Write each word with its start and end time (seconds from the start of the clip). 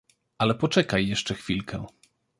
Ale 0.37 0.55
poczekaj 0.55 1.07
jeszcze 1.07 1.33
chwilkę. 1.35 1.85